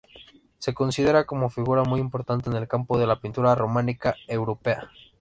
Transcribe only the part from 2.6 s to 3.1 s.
campo de